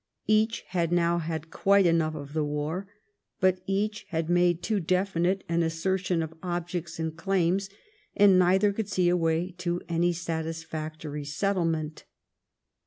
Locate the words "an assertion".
5.47-6.23